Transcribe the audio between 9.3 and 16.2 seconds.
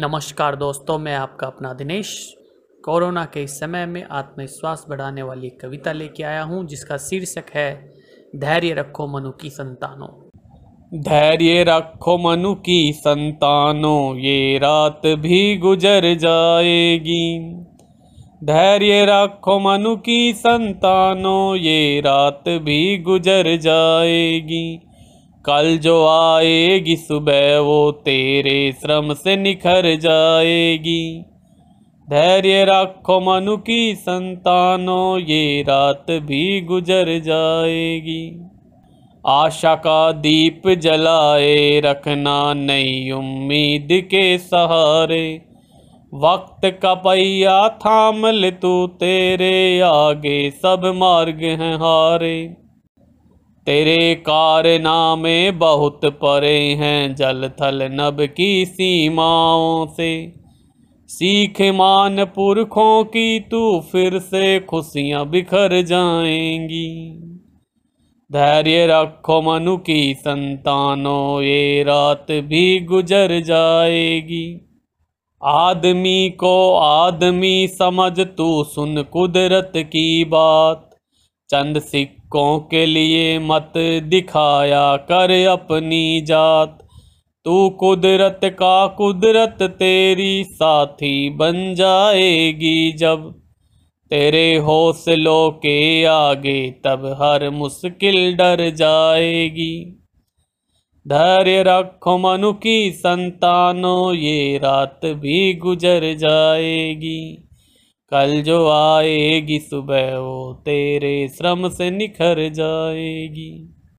की संतानों। धैर्य रखो मनु की संतानों, ये रात भी गुजर